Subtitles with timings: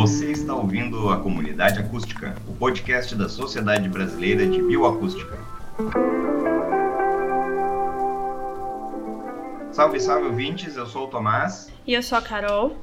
[0.00, 5.38] Você está ouvindo a Comunidade Acústica, o podcast da Sociedade Brasileira de Bioacústica.
[9.70, 11.70] Salve, salve ouvintes, eu sou o Tomás.
[11.86, 12.78] E eu sou a Carol.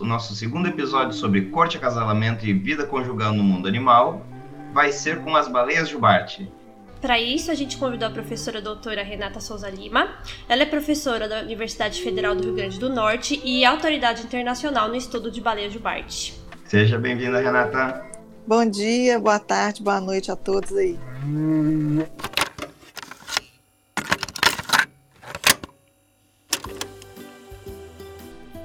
[0.00, 4.24] O nosso segundo episódio sobre corte, acasalamento e vida conjugal no mundo animal
[4.72, 6.50] vai ser com as baleias jubarte.
[6.98, 10.14] Para isso, a gente convidou a professora doutora Renata Souza Lima.
[10.48, 14.96] Ela é professora da Universidade Federal do Rio Grande do Norte e autoridade internacional no
[14.96, 16.42] estudo de baleia jubarte.
[16.66, 18.04] Seja bem-vinda, Renata.
[18.46, 20.98] Bom dia, boa tarde, boa noite a todos aí.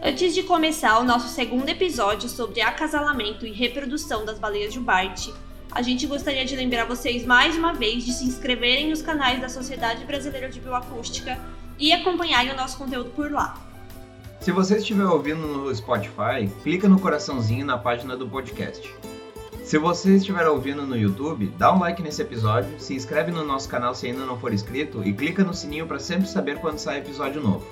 [0.02, 5.34] Antes de começar o nosso segundo episódio sobre acasalamento e reprodução das baleias jubarte,
[5.72, 9.50] a gente gostaria de lembrar vocês mais uma vez de se inscreverem nos canais da
[9.50, 11.38] Sociedade Brasileira de Bioacústica
[11.78, 13.69] e acompanharem o nosso conteúdo por lá.
[14.40, 18.90] Se você estiver ouvindo no Spotify, clica no coraçãozinho na página do podcast.
[19.66, 23.68] Se você estiver ouvindo no YouTube, dá um like nesse episódio, se inscreve no nosso
[23.68, 27.00] canal se ainda não for inscrito e clica no sininho para sempre saber quando sai
[27.00, 27.68] episódio novo.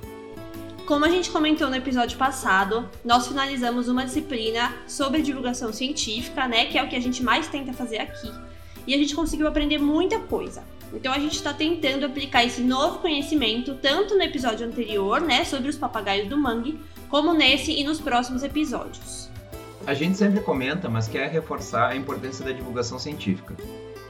[0.85, 6.65] Como a gente comentou no episódio passado, nós finalizamos uma disciplina sobre divulgação científica, né,
[6.65, 8.29] que é o que a gente mais tenta fazer aqui.
[8.85, 10.63] E a gente conseguiu aprender muita coisa.
[10.93, 15.69] Então a gente está tentando aplicar esse novo conhecimento tanto no episódio anterior, né, sobre
[15.69, 19.29] os papagaios do mangue, como nesse e nos próximos episódios.
[19.85, 23.55] A gente sempre comenta, mas quer reforçar a importância da divulgação científica.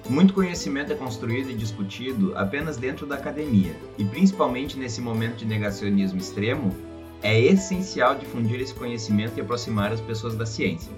[0.09, 5.45] Muito conhecimento é construído e discutido apenas dentro da academia, e principalmente nesse momento de
[5.45, 6.75] negacionismo extremo,
[7.21, 10.91] é essencial difundir esse conhecimento e aproximar as pessoas da ciência.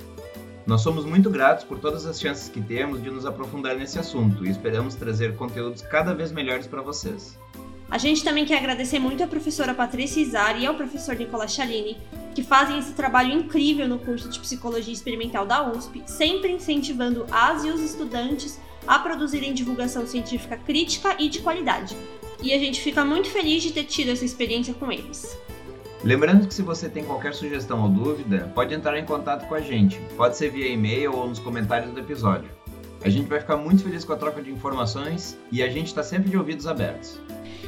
[0.70, 4.46] Nós somos muito gratos por todas as chances que temos de nos aprofundar nesse assunto
[4.46, 7.40] e esperamos trazer conteúdos cada vez melhores para vocês.
[7.90, 11.98] A gente também quer agradecer muito à professora Patrícia Izar e ao professor Nicolas Chalini,
[12.36, 17.64] que fazem esse trabalho incrível no curso de Psicologia Experimental da USP, sempre incentivando as
[17.64, 21.98] e os estudantes a produzirem divulgação científica crítica e de qualidade.
[22.44, 25.36] E a gente fica muito feliz de ter tido essa experiência com eles.
[26.04, 29.60] Lembrando que se você tem qualquer sugestão ou dúvida, pode entrar em contato com a
[29.60, 30.00] gente.
[30.16, 32.50] Pode ser via e-mail ou nos comentários do episódio.
[33.04, 36.02] A gente vai ficar muito feliz com a troca de informações e a gente está
[36.02, 37.20] sempre de ouvidos abertos.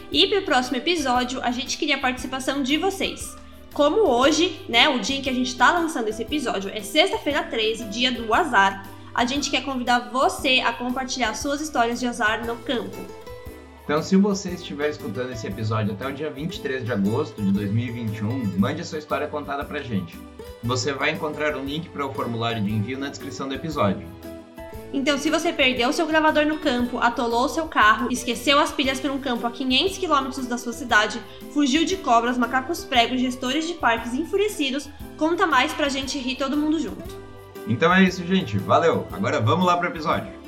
[0.10, 3.36] E para o próximo episódio, a gente queria a participação de vocês.
[3.74, 7.44] Como hoje, né, o dia em que a gente está lançando esse episódio é sexta-feira
[7.44, 12.46] 13, dia do azar, a gente quer convidar você a compartilhar suas histórias de azar
[12.46, 12.98] no campo.
[13.84, 18.60] Então, se você estiver escutando esse episódio até o dia 23 de agosto de 2021,
[18.60, 20.18] mande a sua história contada pra gente.
[20.64, 24.08] Você vai encontrar um link para o formulário de envio na descrição do episódio.
[24.94, 29.10] Então, se você perdeu seu gravador no campo, atolou seu carro, esqueceu as pilhas por
[29.10, 31.20] um campo a 500 km da sua cidade,
[31.54, 36.58] fugiu de cobras, macacos pregos, gestores de parques enfurecidos, conta mais pra gente rir todo
[36.58, 37.16] mundo junto.
[37.68, 38.58] Então é isso, gente.
[38.58, 39.08] Valeu.
[39.12, 40.41] Agora vamos lá pro episódio.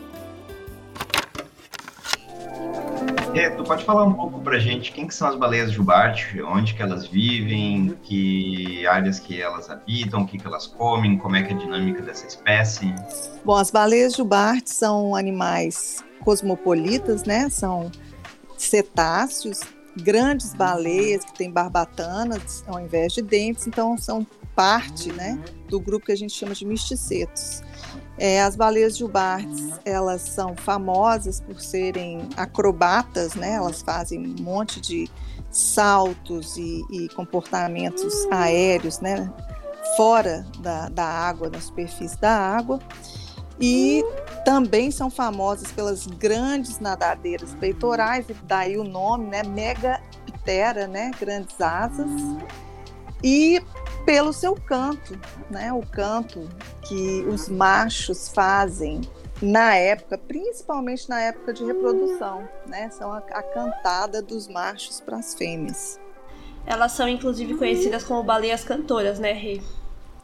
[3.33, 6.75] E, tu pode falar um pouco pra gente quem que são as baleias jubarte, onde
[6.75, 11.41] que elas vivem, que áreas que elas habitam, o que que elas comem, como é
[11.41, 12.93] que é a dinâmica dessa espécie?
[13.43, 17.49] Bom, as baleias jubarte são animais cosmopolitas, né?
[17.49, 17.91] São
[18.55, 19.61] cetáceos,
[19.97, 26.05] grandes baleias que têm barbatanas ao invés de dentes, então são parte, né, do grupo
[26.05, 27.63] que a gente chama de misticetos.
[28.17, 33.53] É, as baleias jubartes, elas são famosas por serem acrobatas, né?
[33.53, 35.09] Elas fazem um monte de
[35.49, 39.31] saltos e, e comportamentos aéreos, né?
[39.97, 42.79] Fora da, da água, na superfície da água.
[43.59, 44.03] E
[44.45, 49.41] também são famosas pelas grandes nadadeiras peitorais, e daí o nome, né?
[49.43, 51.11] Megaptera, né?
[51.19, 52.09] Grandes asas.
[53.23, 53.63] E
[54.05, 55.17] pelo seu canto,
[55.49, 55.73] né?
[55.73, 56.47] O canto
[56.87, 59.01] que os machos fazem
[59.41, 62.89] na época, principalmente na época de reprodução, né?
[62.91, 65.99] São a, a cantada dos machos para as fêmeas.
[66.65, 69.61] Elas são inclusive conhecidas como baleias cantoras, né, Rê?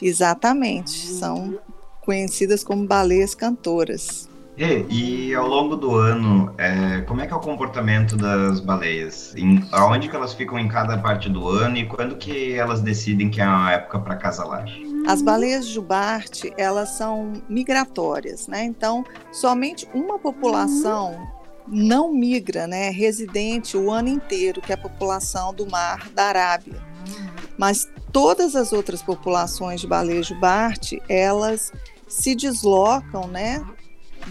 [0.01, 1.59] Exatamente, são
[2.01, 4.28] conhecidas como baleias cantoras.
[4.59, 9.33] E, e, ao longo do ano, é, como é que é o comportamento das baleias?
[9.37, 13.29] Em, aonde que elas ficam em cada parte do ano e quando que elas decidem
[13.29, 14.65] que é a época para casalar?
[15.07, 18.65] As baleias jubarte, elas são migratórias, né?
[18.65, 21.25] Então, somente uma população
[21.65, 22.89] não migra, né?
[22.89, 26.83] Residente o ano inteiro, que é a população do mar da Arábia.
[27.57, 31.71] Mas todas as outras populações de baleia jubarte, elas
[32.09, 33.65] se deslocam, né?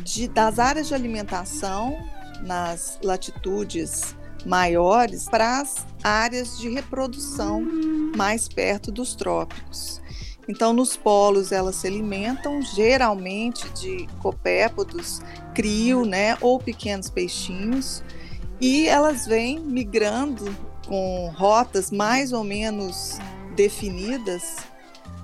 [0.03, 1.97] De, das áreas de alimentação
[2.43, 7.67] nas latitudes maiores para as áreas de reprodução
[8.17, 10.01] mais perto dos trópicos.
[10.49, 15.21] Então, nos polos elas se alimentam geralmente de copépodos,
[15.55, 18.03] crio, né, ou pequenos peixinhos,
[18.61, 20.47] e elas vêm migrando
[20.87, 23.19] com rotas mais ou menos
[23.55, 24.57] definidas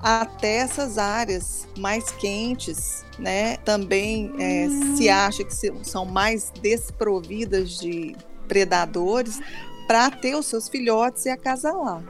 [0.05, 3.57] até essas áreas mais quentes, né?
[3.59, 8.15] Também é, se acha que são mais desprovidas de
[8.47, 9.41] predadores
[9.89, 12.03] para ter os seus filhotes e acasalar.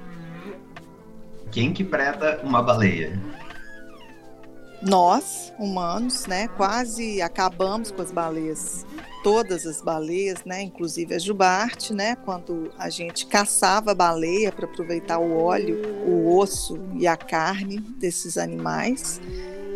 [1.52, 3.16] Quem que preda uma baleia?
[4.82, 8.84] Nós, humanos, né, quase acabamos com as baleias,
[9.24, 14.66] todas as baleias, né, inclusive a jubarte, né, quando a gente caçava a baleia para
[14.66, 19.18] aproveitar o óleo, o osso e a carne desses animais.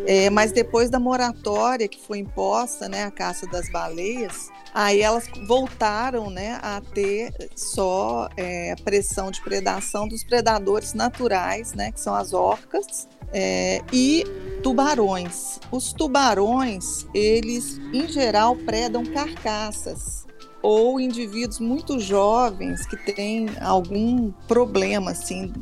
[0.06, 5.26] É, mas depois da moratória que foi imposta, né, a caça das baleias, aí elas
[5.46, 12.14] voltaram, né, a ter só é, pressão de predação dos predadores naturais, né, que são
[12.14, 14.24] as orcas é, e
[14.62, 15.60] tubarões.
[15.70, 20.26] Os tubarões, eles em geral predam carcaças
[20.60, 25.52] ou indivíduos muito jovens que têm algum problema assim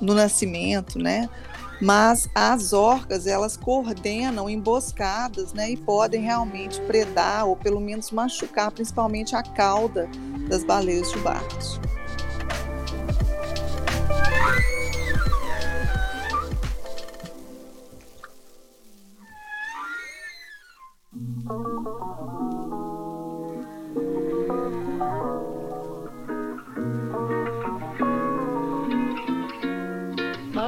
[0.00, 1.28] no nascimento, né?
[1.80, 8.70] mas as orcas elas coordenam emboscadas né, e podem realmente predar ou pelo menos machucar
[8.70, 10.08] principalmente a cauda
[10.48, 11.80] das baleias de barcos.
[21.14, 21.26] Love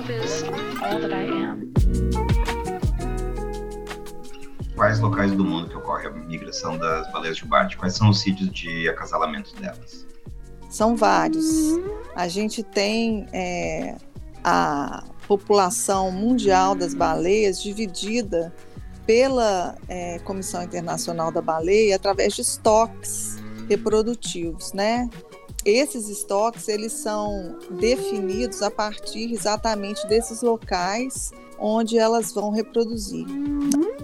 [0.09, 0.45] is
[0.85, 1.73] all that I am.
[4.77, 7.77] Quais locais do mundo que ocorre a migração das baleias jubarte?
[7.77, 10.07] Quais são os sítios de acasalamento delas?
[10.71, 11.45] São vários.
[12.15, 13.97] A gente tem é,
[14.45, 18.55] a população mundial das baleias dividida
[19.07, 23.37] pela é, Comissão Internacional da Baleia através de estoques
[23.69, 25.09] reprodutivos, né?
[25.67, 33.27] esses estoques eles são definidos a partir exatamente desses locais onde elas vão reproduzir.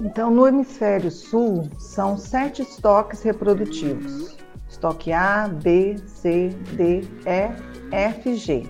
[0.01, 4.37] Então, no hemisfério sul, são sete estoques reprodutivos:
[4.69, 8.67] estoque A, B, C, D, E, F, G,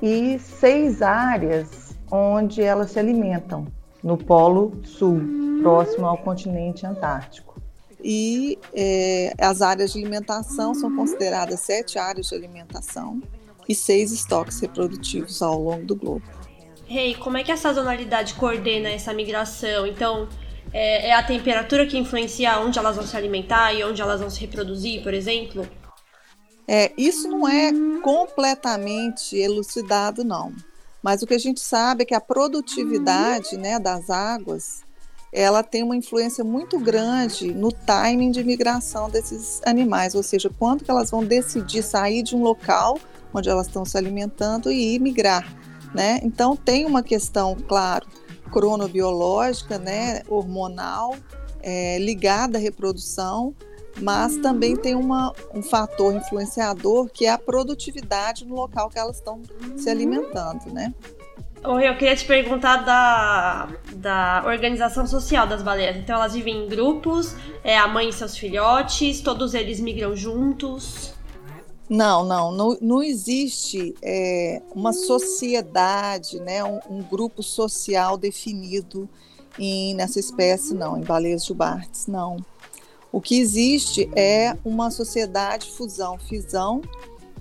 [0.00, 3.66] e seis áreas onde elas se alimentam
[4.04, 5.20] no Polo Sul,
[5.62, 7.54] próximo ao continente Antártico
[8.04, 13.22] e é, as áreas de alimentação são consideradas sete áreas de alimentação
[13.66, 16.22] e seis estoques reprodutivos ao longo do globo.
[16.86, 19.86] Rei, hey, como é que a sazonalidade coordena essa migração?
[19.86, 20.28] Então,
[20.70, 24.28] é, é, a temperatura que influencia onde elas vão se alimentar e onde elas vão
[24.28, 25.66] se reproduzir, por exemplo?
[26.68, 27.72] É, isso não é
[28.02, 30.52] completamente elucidado, não.
[31.04, 34.82] Mas o que a gente sabe é que a produtividade né, das águas
[35.30, 40.82] ela tem uma influência muito grande no timing de migração desses animais, ou seja, quando
[40.82, 42.98] que elas vão decidir sair de um local
[43.34, 45.54] onde elas estão se alimentando e migrar,
[45.92, 46.20] né?
[46.22, 48.06] Então tem uma questão, claro,
[48.50, 51.16] cronobiológica, né, hormonal,
[51.60, 53.54] é, ligada à reprodução,
[54.00, 59.16] mas também tem uma, um fator influenciador que é a produtividade no local que elas
[59.16, 59.40] estão
[59.76, 60.92] se alimentando, né?
[61.66, 65.96] Oi, eu queria te perguntar da, da organização social das baleias.
[65.96, 71.14] Então elas vivem em grupos, é a mãe e seus filhotes, todos eles migram juntos?
[71.88, 79.08] Não, não, não, não existe é, uma sociedade, né, um, um, grupo social definido
[79.58, 82.36] em, nessa espécie, não, em baleias jubartes, não.
[83.14, 86.82] O que existe é uma sociedade fusão-fisão,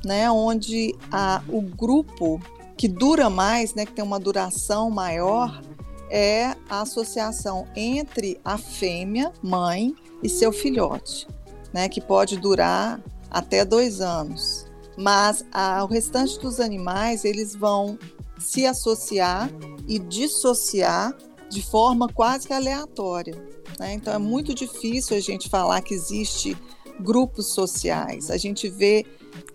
[0.05, 2.39] né, onde a, o grupo
[2.77, 5.63] que dura mais, né, que tem uma duração maior,
[6.11, 11.27] é a associação entre a fêmea, mãe, e seu filhote,
[11.73, 13.01] né, que pode durar
[13.31, 14.67] até dois anos.
[14.95, 17.97] Mas a, o restante dos animais eles vão
[18.37, 19.49] se associar
[19.87, 21.17] e dissociar
[21.53, 23.35] de forma quase que aleatória.
[23.79, 23.93] Né?
[23.93, 26.57] Então é muito difícil a gente falar que existe
[26.99, 28.29] grupos sociais.
[28.29, 29.05] A gente vê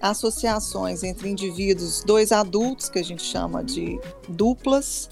[0.00, 5.08] associações entre indivíduos, dois adultos, que a gente chama de duplas,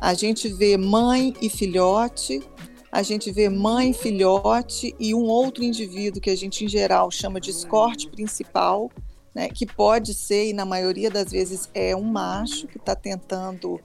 [0.00, 2.42] a gente vê mãe e filhote,
[2.90, 7.40] a gente vê mãe, filhote e um outro indivíduo que a gente, em geral, chama
[7.40, 8.90] de escorte principal,
[9.34, 13.78] né, que pode ser, e na maioria das vezes é um macho que está tentando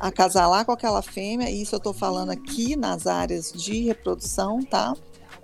[0.00, 4.94] acasalar com aquela fêmea, e isso eu estou falando aqui nas áreas de reprodução, tá?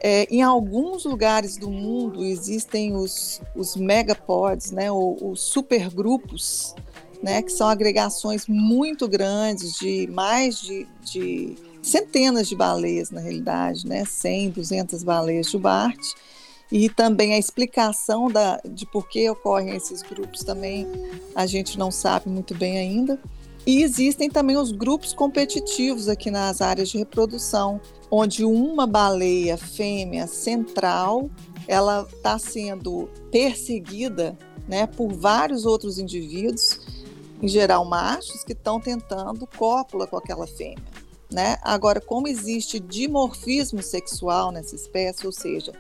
[0.00, 6.74] É, em alguns lugares do mundo existem os, os megapods, né, ou, os supergrupos
[7.22, 13.86] né, que são agregações muito grandes de mais de, de centenas de baleias, na realidade,
[13.86, 16.14] né, 100, 200 baleias jubarte,
[16.70, 20.86] e também a explicação da, de por que ocorrem esses grupos também
[21.34, 23.18] a gente não sabe muito bem ainda.
[23.66, 30.28] E existem também os grupos competitivos aqui nas áreas de reprodução, onde uma baleia fêmea
[30.28, 31.28] central
[31.66, 36.80] ela está sendo perseguida né, por vários outros indivíduos,
[37.42, 40.84] em geral machos, que estão tentando cópula com aquela fêmea.
[41.30, 41.58] Né?
[41.62, 45.72] Agora, como existe dimorfismo sexual nessa espécie, ou seja,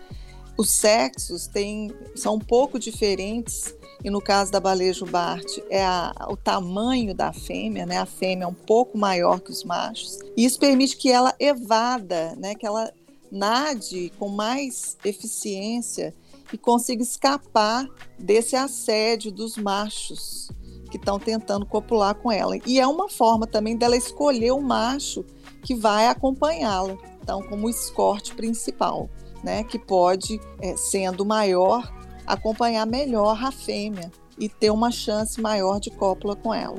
[0.58, 3.74] os sexos têm, são um pouco diferentes,
[4.06, 7.98] e no caso da baleia jubarte é a, o tamanho da fêmea, né?
[7.98, 10.20] A fêmea é um pouco maior que os machos.
[10.36, 12.54] E isso permite que ela evada, né?
[12.54, 12.92] Que ela
[13.32, 16.14] nade com mais eficiência
[16.52, 17.84] e consiga escapar
[18.16, 20.52] desse assédio dos machos
[20.88, 22.56] que estão tentando copular com ela.
[22.64, 25.24] E é uma forma também dela escolher o macho
[25.64, 29.10] que vai acompanhá-la, então como escorte principal
[29.42, 31.92] né, que pode, é, sendo maior,
[32.26, 36.78] acompanhar melhor a fêmea e ter uma chance maior de cópula com ela.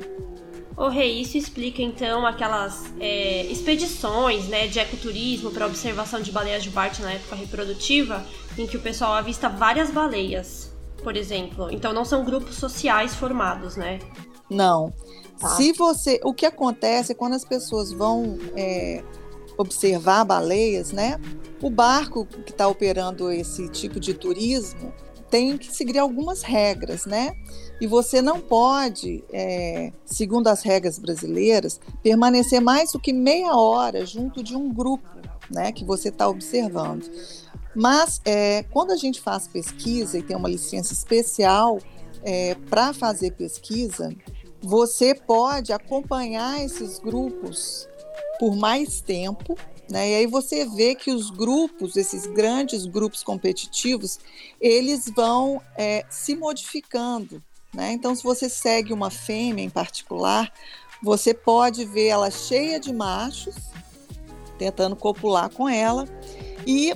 [0.76, 6.62] O Rei, isso explica então aquelas é, expedições né, de ecoturismo para observação de baleias
[6.62, 8.24] de Bart na época reprodutiva,
[8.56, 11.68] em que o pessoal avista várias baleias, por exemplo.
[11.72, 13.98] Então não são grupos sociais formados, né?
[14.48, 14.92] Não.
[15.40, 15.48] Tá.
[15.48, 19.02] Se você, o que acontece é quando as pessoas vão é,
[19.56, 21.18] observar baleias, né?
[21.60, 24.94] O barco que está operando esse tipo de turismo
[25.30, 27.32] tem que seguir algumas regras, né?
[27.80, 34.04] E você não pode, é, segundo as regras brasileiras, permanecer mais do que meia hora
[34.04, 35.08] junto de um grupo,
[35.50, 35.72] né?
[35.72, 37.08] Que você está observando.
[37.74, 41.78] Mas é, quando a gente faz pesquisa e tem uma licença especial
[42.24, 44.12] é, para fazer pesquisa,
[44.60, 47.88] você pode acompanhar esses grupos
[48.38, 49.56] por mais tempo,
[49.90, 50.10] né?
[50.10, 54.18] E aí você vê que os grupos, esses grandes grupos competitivos,
[54.60, 57.42] eles vão é, se modificando.
[57.72, 57.92] Né?
[57.92, 60.52] Então, se você segue uma fêmea em particular,
[61.02, 63.54] você pode ver ela cheia de machos,
[64.58, 66.06] tentando copular com ela,
[66.66, 66.92] e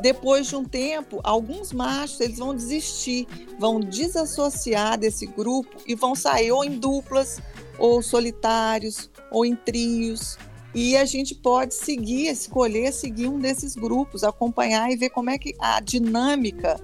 [0.00, 3.26] depois de um tempo, alguns machos eles vão desistir,
[3.58, 7.40] vão desassociar desse grupo e vão sair ou em duplas,
[7.78, 10.38] ou solitários, ou em trios,
[10.76, 15.38] e a gente pode seguir, escolher seguir um desses grupos, acompanhar e ver como é
[15.38, 16.78] que a dinâmica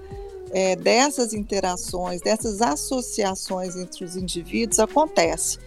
[0.49, 5.59] é, dessas interações, dessas associações entre os indivíduos acontece.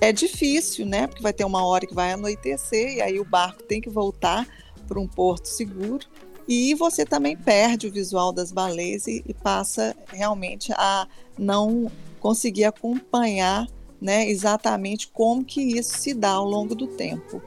[0.00, 1.06] É difícil, né?
[1.06, 4.44] Porque vai ter uma hora que vai anoitecer e aí o barco tem que voltar
[4.88, 6.04] para um porto seguro.
[6.48, 11.06] E você também perde o visual das baleias e, e passa realmente a
[11.38, 13.68] não conseguir acompanhar
[14.00, 17.42] né, exatamente como que isso se dá ao longo do tempo.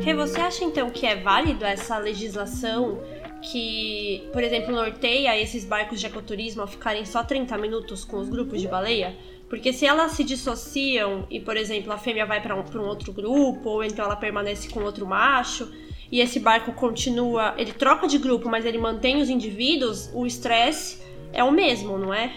[0.00, 3.00] Rê, você acha então que é válido essa legislação
[3.46, 8.28] que, por exemplo, norteia esses barcos de ecoturismo a ficarem só 30 minutos com os
[8.28, 9.16] grupos de baleia?
[9.48, 13.12] Porque se elas se dissociam e, por exemplo, a fêmea vai para um, um outro
[13.12, 15.72] grupo, ou então ela permanece com outro macho,
[16.10, 20.98] e esse barco continua, ele troca de grupo, mas ele mantém os indivíduos, o estresse
[21.32, 22.32] é o mesmo, não é?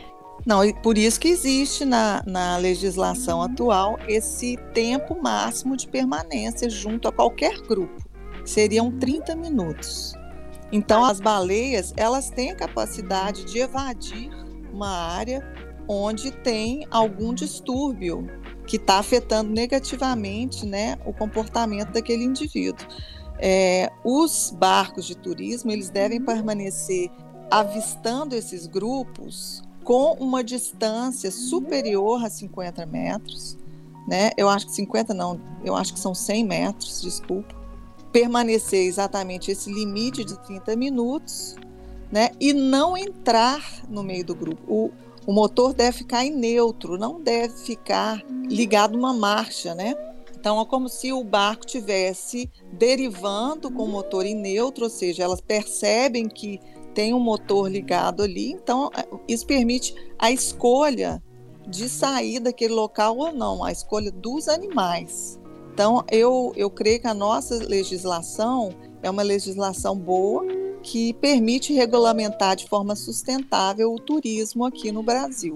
[0.46, 6.70] Não, e por isso que existe na, na legislação atual esse tempo máximo de permanência
[6.70, 8.02] junto a qualquer grupo.
[8.46, 10.14] Seriam 30 minutos.
[10.72, 14.30] Então, as baleias, elas têm a capacidade de evadir
[14.72, 15.44] uma área
[15.88, 18.28] onde tem algum distúrbio
[18.68, 22.86] que está afetando negativamente né, o comportamento daquele indivíduo.
[23.40, 27.10] É, os barcos de turismo eles devem permanecer
[27.50, 33.58] avistando esses grupos com uma distância superior a 50 metros,
[34.08, 34.30] né?
[34.38, 37.59] Eu acho que 50 não, eu acho que são 100 metros, desculpa
[38.12, 41.56] permanecer exatamente esse limite de 30 minutos,
[42.12, 42.32] né?
[42.40, 44.62] E não entrar no meio do grupo.
[44.68, 44.92] O,
[45.28, 49.96] o motor deve ficar em neutro, não deve ficar ligado uma marcha, né?
[50.40, 55.24] Então é como se o barco tivesse derivando com o motor em neutro, ou seja,
[55.24, 56.60] elas percebem que
[56.94, 61.22] tem um motor ligado ali, então é, isso permite a escolha
[61.68, 65.40] de sair daquele local ou não, a escolha dos animais.
[65.80, 70.46] Então, eu, eu creio que a nossa legislação é uma legislação boa,
[70.84, 75.54] que permite regulamentar de forma sustentável o turismo aqui no Brasil.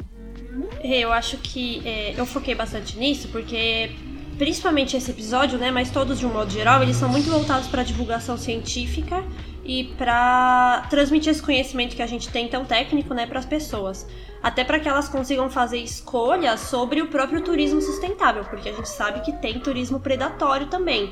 [0.81, 3.91] Eu acho que é, eu foquei bastante nisso porque
[4.37, 7.83] principalmente esse episódio, né, mas todos de um modo geral, eles são muito voltados para
[7.83, 9.21] divulgação científica
[9.65, 14.07] e para transmitir esse conhecimento que a gente tem tão técnico, né, para as pessoas,
[14.43, 18.89] até para que elas consigam fazer escolhas sobre o próprio turismo sustentável, porque a gente
[18.89, 21.11] sabe que tem turismo predatório também.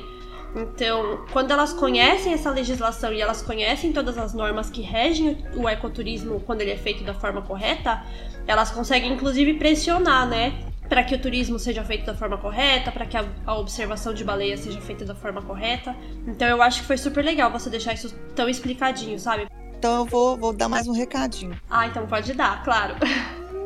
[0.54, 5.66] Então, quando elas conhecem essa legislação e elas conhecem todas as normas que regem o
[5.66, 8.04] ecoturismo quando ele é feito da forma correta,
[8.46, 10.52] elas conseguem inclusive pressionar, né,
[10.86, 14.22] para que o turismo seja feito da forma correta, para que a, a, observação de
[14.22, 15.96] baleias seja feita da forma correta.
[16.26, 19.48] Então eu acho que foi super legal você deixar isso tão explicadinho, sabe?
[19.82, 21.60] Então eu vou, vou dar mais um recadinho.
[21.68, 22.94] Ah, então pode dar, claro.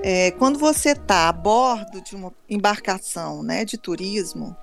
[0.03, 4.57] É, quando você está a bordo de uma embarcação né, de turismo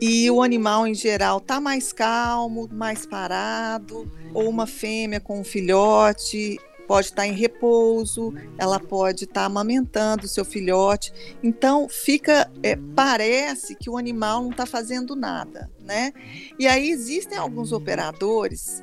[0.00, 5.44] e o animal em geral está mais calmo, mais parado, ou uma fêmea com um
[5.44, 11.12] filhote pode estar em repouso, ela pode estar amamentando o seu filhote.
[11.42, 16.14] Então, fica, é, parece que o animal não está fazendo nada, né?
[16.58, 18.82] E aí existem alguns operadores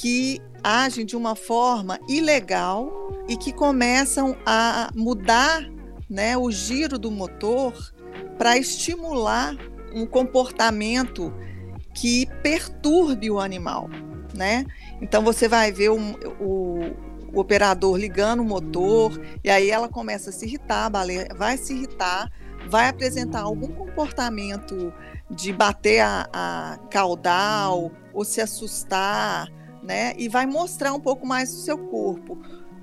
[0.00, 2.90] que agem de uma forma ilegal
[3.28, 5.62] e que começam a mudar
[6.08, 7.74] né, o giro do motor
[8.38, 9.54] para estimular
[9.94, 11.30] um comportamento
[11.94, 13.90] que perturbe o animal,
[14.34, 14.64] né?
[15.02, 15.98] Então você vai ver o,
[16.40, 16.80] o,
[17.30, 21.58] o operador ligando o motor, e aí ela começa a se irritar, a baleia vai
[21.58, 22.32] se irritar,
[22.70, 24.94] vai apresentar algum comportamento
[25.30, 29.46] de bater a, a caudal ou se assustar,
[29.82, 30.14] né?
[30.16, 32.38] E vai mostrar um pouco mais do seu corpo.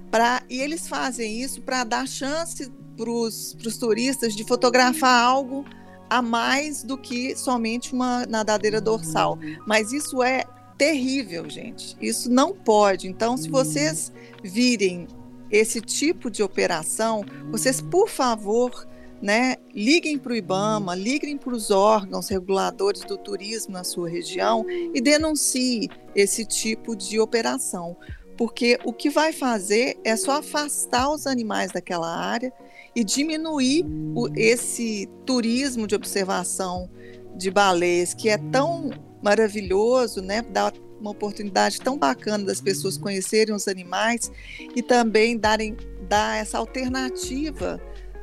[0.10, 5.66] Pra, e eles fazem isso para dar chance para os turistas de fotografar algo
[6.10, 9.38] a mais do que somente uma nadadeira dorsal.
[9.68, 10.46] Mas isso é
[10.78, 11.98] terrível, gente.
[12.02, 13.08] Isso não pode.
[13.08, 14.12] Então, se vocês
[14.44, 15.08] virem
[15.50, 18.88] esse tipo de operação, vocês, por favor,
[19.22, 24.66] né, liguem para o IBAMA, liguem para os órgãos reguladores do turismo na sua região
[24.70, 27.98] e denuncie esse tipo de operação,
[28.38, 32.54] porque o que vai fazer é só afastar os animais daquela área
[32.96, 36.90] e diminuir o, esse turismo de observação
[37.36, 40.42] de baleias que é tão maravilhoso, né?
[40.42, 44.32] Dá uma oportunidade tão bacana das pessoas conhecerem os animais
[44.76, 45.76] e também darem
[46.08, 47.80] dar essa alternativa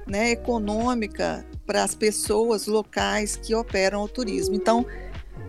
[0.06, 4.54] né, econômica para as pessoas locais que operam o turismo.
[4.54, 4.86] Então,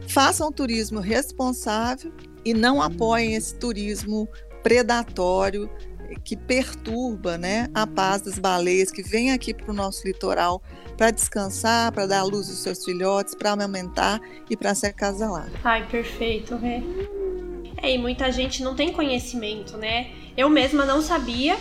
[0.07, 2.11] façam o turismo responsável
[2.43, 4.27] e não apoiem esse turismo
[4.63, 5.69] predatório
[6.23, 10.61] que perturba né, a paz das baleias que vêm aqui para o nosso litoral
[10.95, 15.49] para descansar, para dar luz aos seus filhotes, para amamentar e para se acasalar.
[15.63, 16.81] Ai, perfeito, né?
[17.81, 20.11] É, e muita gente não tem conhecimento, né?
[20.37, 21.57] Eu mesma não sabia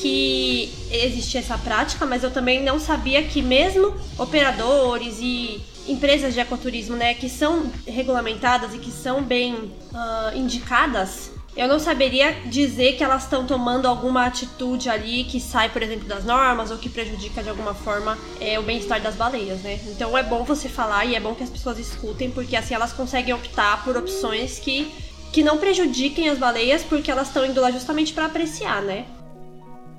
[0.00, 6.40] que existia essa prática, mas eu também não sabia que mesmo operadores e empresas de
[6.40, 12.96] ecoturismo, né, que são regulamentadas e que são bem uh, indicadas eu não saberia dizer
[12.96, 16.88] que elas estão tomando alguma atitude ali que sai, por exemplo, das normas ou que
[16.88, 19.80] prejudica de alguma forma é, o bem-estar das baleias, né?
[19.88, 22.92] Então é bom você falar e é bom que as pessoas escutem, porque assim elas
[22.92, 24.88] conseguem optar por opções que,
[25.32, 29.06] que não prejudiquem as baleias, porque elas estão indo lá justamente para apreciar, né?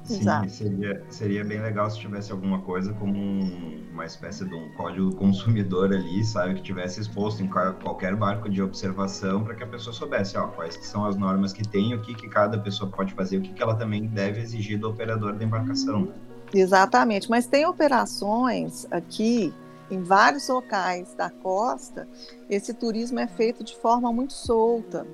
[0.09, 0.49] Sim, Exato.
[0.49, 5.15] Seria, seria bem legal se tivesse alguma coisa como um, uma espécie de um código
[5.15, 6.55] consumidor ali, sabe?
[6.55, 10.79] Que tivesse exposto em qualquer barco de observação para que a pessoa soubesse, ó, quais
[10.81, 13.61] são as normas que tem, o que, que cada pessoa pode fazer, o que, que
[13.61, 16.11] ela também deve exigir do operador da embarcação.
[16.51, 19.53] Exatamente, mas tem operações aqui
[19.91, 22.07] em vários locais da costa,
[22.49, 25.05] esse turismo é feito de forma muito solta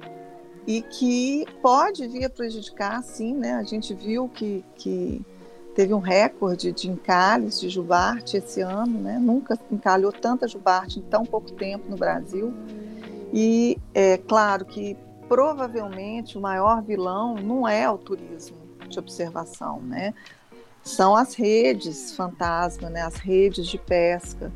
[0.67, 3.53] e que pode vir a prejudicar, sim, né?
[3.53, 5.21] A gente viu que, que
[5.75, 9.19] teve um recorde de encalhes de jubarte esse ano, né?
[9.19, 12.53] Nunca encalhou tanta jubarte em tão pouco tempo no Brasil.
[13.31, 14.97] E é claro que
[15.27, 20.13] provavelmente o maior vilão não é o turismo de observação, né?
[20.81, 23.01] São as redes fantasma, né?
[23.01, 24.51] As redes de pesca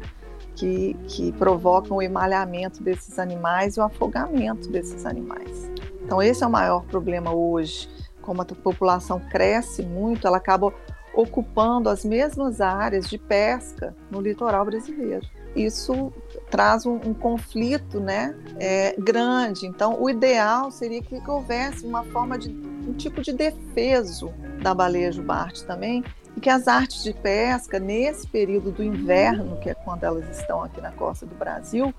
[0.55, 5.69] que, que provocam o emalhamento desses animais e o afogamento desses animais.
[6.09, 7.87] Então, esse é o maior problema hoje.
[8.19, 10.73] Como a população cresce muito, ela acaba
[11.13, 15.23] ocupando as mesmas áreas de pesca no litoral brasileiro.
[15.55, 16.11] Isso
[16.49, 19.67] traz um, um conflito né, é, grande.
[19.67, 25.11] Então, o ideal seria que houvesse uma forma de um tipo de defeso da baleia
[25.11, 26.03] jubarte também,
[26.35, 30.63] e que as artes de pesca, nesse período do inverno, que é quando elas estão
[30.63, 31.93] aqui na costa do Brasil,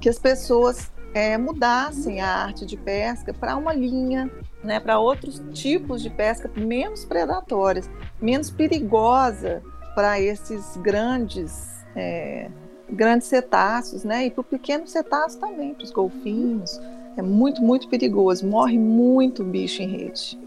[0.00, 4.30] que as pessoas é, mudassem a arte de pesca para uma linha
[4.62, 7.88] né, para outros tipos de pesca menos predatórias,
[8.20, 9.62] menos perigosa
[9.94, 12.50] para esses grandes é,
[12.88, 14.26] grandes cetáceos, né?
[14.26, 16.80] E para o pequeno cetáceo também, para os golfinhos.
[17.16, 18.46] É muito, muito perigoso.
[18.46, 20.38] Morre muito bicho em rede.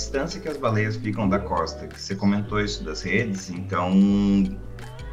[0.00, 1.86] Distância que as baleias ficam da costa?
[1.94, 3.92] Você comentou isso das redes, então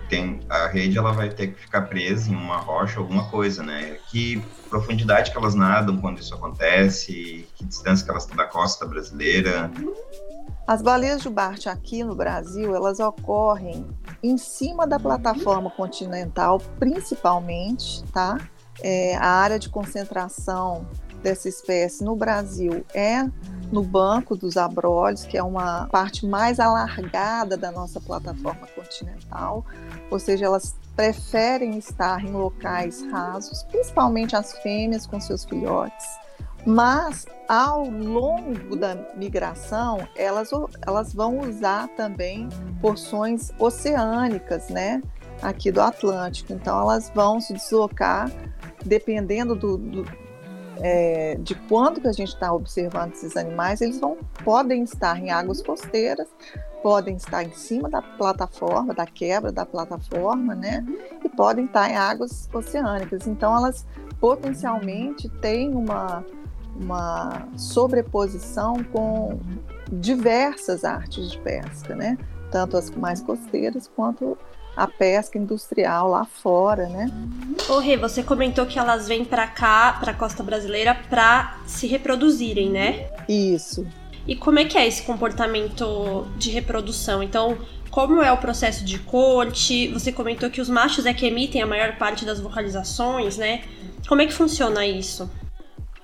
[0.09, 3.97] tem a rede ela vai ter que ficar presa em uma rocha, alguma coisa, né?
[4.09, 7.45] Que profundidade que elas nadam quando isso acontece?
[7.55, 9.69] Que distância que elas estão da costa brasileira?
[10.65, 13.85] As baleias de Bart aqui no Brasil, elas ocorrem
[14.23, 18.37] em cima da plataforma continental, principalmente, tá?
[18.81, 20.87] É, a área de concentração
[21.21, 23.27] dessa espécie no Brasil é
[23.71, 29.65] no banco dos abrolhos, que é uma parte mais alargada da nossa plataforma continental,
[30.09, 36.05] ou seja, elas preferem estar em locais rasos, principalmente as fêmeas com seus filhotes.
[36.65, 40.49] Mas ao longo da migração, elas,
[40.85, 42.49] elas vão usar também
[42.81, 45.01] porções oceânicas, né?
[45.41, 46.51] Aqui do Atlântico.
[46.51, 48.29] Então, elas vão se deslocar,
[48.83, 50.26] dependendo do, do
[50.81, 55.31] é, de quando que a gente está observando esses animais, eles vão, podem estar em
[55.31, 56.27] águas costeiras,
[56.81, 60.85] podem estar em cima da plataforma, da quebra da plataforma, né?
[61.23, 63.27] E podem estar em águas oceânicas.
[63.27, 63.85] Então, elas
[64.19, 66.25] potencialmente têm uma,
[66.75, 69.39] uma sobreposição com
[69.91, 72.17] diversas artes de pesca, né?
[72.51, 74.37] Tanto as mais costeiras quanto
[74.77, 77.11] a pesca industrial lá fora, né?
[77.67, 81.87] Ô Rê, você comentou que elas vêm para cá, para a costa brasileira, para se
[81.87, 83.09] reproduzirem, né?
[83.27, 83.87] Isso.
[84.27, 87.23] E como é que é esse comportamento de reprodução?
[87.23, 87.57] Então,
[87.89, 89.87] como é o processo de corte?
[89.87, 93.63] Você comentou que os machos é que emitem a maior parte das vocalizações, né?
[94.07, 95.27] Como é que funciona isso?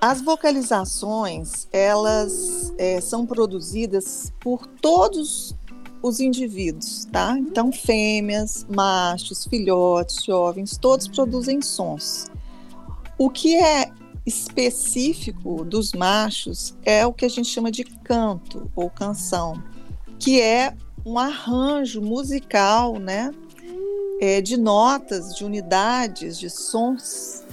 [0.02, 5.56] As vocalizações, elas é, são produzidas por todos
[6.04, 7.36] os indivíduos, tá?
[7.39, 12.26] Então, fêmeas, machos, filhotes, jovens, todos produzem sons.
[13.18, 13.89] O que é
[14.26, 19.63] específico dos machos é o que a gente chama de canto ou canção,
[20.20, 23.34] que é um arranjo musical, né?
[24.20, 27.44] É, de notas, de unidades, de sons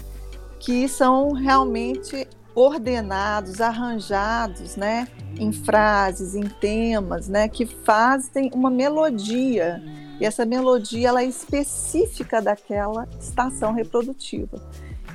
[0.61, 5.09] que são realmente ordenados, arranjados, né,
[5.39, 9.83] em frases, em temas, né, que fazem uma melodia.
[10.21, 14.61] E essa melodia ela é específica daquela estação reprodutiva.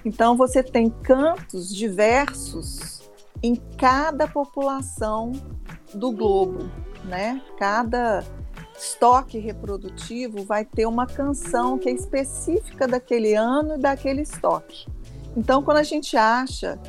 [0.03, 3.01] Então você tem cantos diversos
[3.41, 5.31] em cada população
[5.93, 6.69] do globo,
[7.03, 7.41] né?
[7.59, 8.23] Cada
[8.77, 14.87] estoque reprodutivo vai ter uma canção que é específica daquele ano e daquele estoque.
[15.35, 16.79] Então, quando a gente acha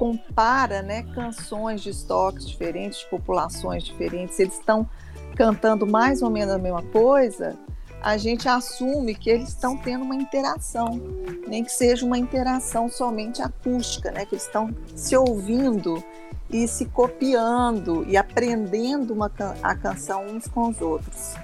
[0.00, 4.88] compara né, canções de estoques diferentes, de populações diferentes, eles estão
[5.36, 7.54] cantando mais ou menos a mesma coisa,
[8.00, 10.98] a gente assume que eles estão tendo uma interação,
[11.46, 14.24] nem que seja uma interação somente acústica, né?
[14.24, 16.02] que eles estão se ouvindo
[16.48, 19.30] e se copiando e aprendendo uma,
[19.62, 21.34] a canção uns com os outros.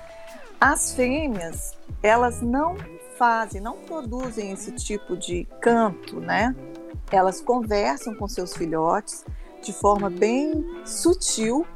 [0.59, 2.75] As fêmeas, elas não
[3.19, 6.57] fazem, não produzem esse tipo de canto, né?
[7.11, 9.25] Elas conversam com seus filhotes
[9.63, 11.67] de forma bem sutil.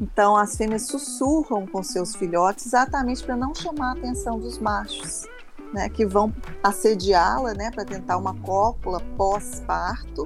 [0.00, 5.26] Então, as fêmeas sussurram com seus filhotes exatamente para não chamar a atenção dos machos,
[5.74, 10.24] né, que vão assediá-la, né, para tentar uma cópula pós-parto,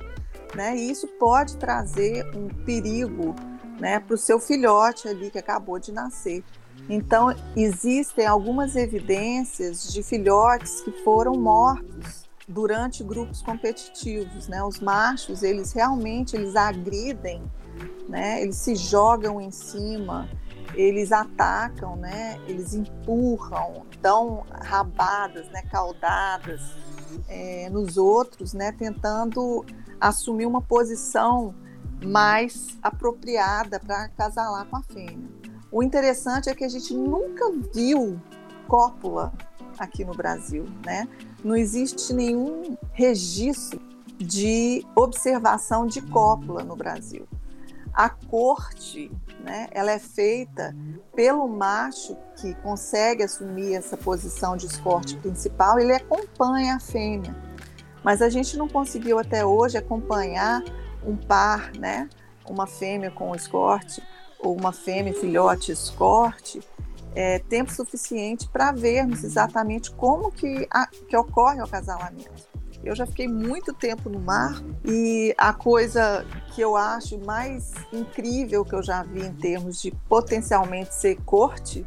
[0.54, 3.34] né, e isso pode trazer um perigo,
[3.80, 6.44] né, para o seu filhote ali que acabou de nascer.
[6.88, 14.62] Então, existem algumas evidências de filhotes que foram mortos durante grupos competitivos, né?
[14.62, 17.42] Os machos, eles realmente eles agridem,
[18.08, 18.42] né?
[18.42, 20.28] Eles se jogam em cima,
[20.74, 22.38] eles atacam, né?
[22.46, 25.62] Eles empurram, dão rabadas, né?
[25.70, 26.60] Caudadas
[27.28, 28.72] é, nos outros, né?
[28.72, 29.64] Tentando
[30.00, 31.54] assumir uma posição
[32.04, 35.28] mais apropriada para casalar com a fêmea.
[35.72, 38.20] O interessante é que a gente nunca viu
[38.66, 39.32] cópula
[39.78, 41.08] aqui no Brasil, né?
[41.42, 43.80] Não existe nenhum registro
[44.18, 47.26] de observação de cópula no Brasil.
[47.92, 50.74] A corte, né, ela é feita
[51.14, 57.34] pelo macho que consegue assumir essa posição de escorte principal, ele acompanha a fêmea.
[58.02, 60.62] mas a gente não conseguiu até hoje acompanhar
[61.06, 62.08] um par, né?
[62.46, 64.02] Uma fêmea com escorte
[64.38, 66.60] ou uma fêmea filhote escorte
[67.14, 72.54] é, tempo suficiente para vermos exatamente como que, a, que ocorre o acasalamento.
[72.82, 78.64] Eu já fiquei muito tempo no mar e a coisa que eu acho mais incrível
[78.64, 81.86] que eu já vi em termos de potencialmente ser corte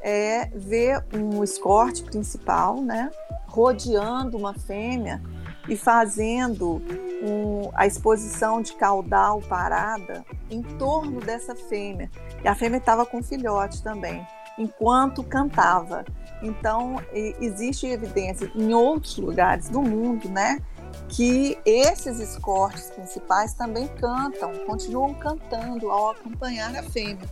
[0.00, 3.10] é ver um escorte principal, né,
[3.48, 5.20] rodeando uma fêmea
[5.68, 6.80] e fazendo
[7.20, 12.08] um, a exposição de caudal parada em torno dessa fêmea.
[12.44, 14.24] E a fêmea estava com filhote também,
[14.58, 16.04] enquanto cantava.
[16.42, 20.60] Então, existe evidência em outros lugares do mundo, né,
[21.08, 27.28] que esses escortes principais também cantam, continuam cantando ao acompanhar a fêmea.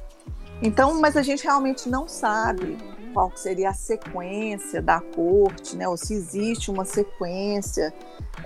[0.63, 2.79] Então, mas a gente realmente não sabe
[3.13, 7.93] qual seria a sequência da corte, né, ou se existe uma sequência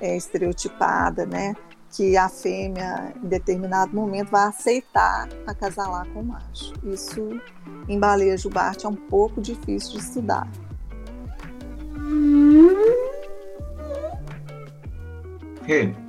[0.00, 1.54] é, estereotipada, né,
[1.90, 6.72] que a fêmea, em determinado momento, vai aceitar acasalar com o macho.
[6.84, 7.40] Isso,
[7.88, 10.48] em baleia jubarte, é um pouco difícil de estudar.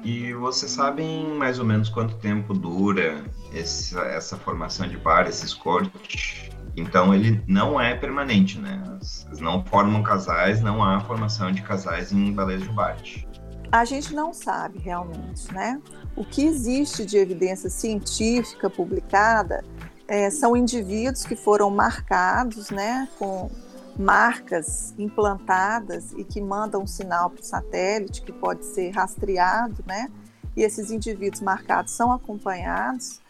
[0.05, 5.45] E vocês sabem mais ou menos quanto tempo dura essa, essa formação de par, esse
[5.45, 6.49] escorte?
[6.75, 8.81] Então ele não é permanente, né?
[9.27, 13.28] Eles não formam casais, não há formação de casais em baleias jubarte.
[13.71, 15.79] A gente não sabe realmente, né?
[16.15, 19.63] O que existe de evidência científica publicada
[20.07, 23.49] é, são indivíduos que foram marcados, né, com
[23.95, 30.09] marcas implantadas e que mandam um sinal para o satélite que pode ser rastreado, né?
[30.55, 33.21] E esses indivíduos marcados são acompanhados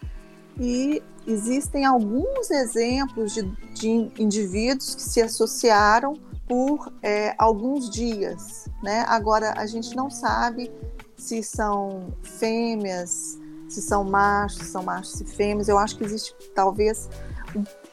[0.58, 3.42] e existem alguns exemplos de,
[3.74, 6.16] de indivíduos que se associaram
[6.50, 9.04] por é, alguns dias, né?
[9.06, 10.68] Agora a gente não sabe
[11.16, 15.68] se são fêmeas, se são machos, se são machos e fêmeas.
[15.68, 17.08] Eu acho que existe talvez